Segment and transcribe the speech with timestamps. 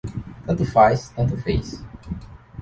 [0.47, 1.85] Tanto faz, tanto fez.